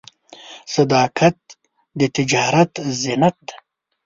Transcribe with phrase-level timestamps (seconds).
[0.73, 1.37] صداقت
[1.99, 3.57] د تجارت زینت دی.